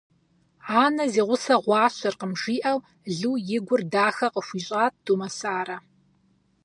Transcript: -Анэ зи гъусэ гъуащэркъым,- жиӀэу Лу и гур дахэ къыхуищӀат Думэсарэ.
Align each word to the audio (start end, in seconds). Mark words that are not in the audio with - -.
-Анэ 0.83 1.05
зи 1.13 1.21
гъусэ 1.27 1.55
гъуащэркъым,- 1.63 2.33
жиӀэу 2.41 2.77
Лу 3.17 3.31
и 3.55 3.59
гур 3.65 3.81
дахэ 3.93 4.27
къыхуищӀат 4.33 4.93
Думэсарэ. 5.05 5.77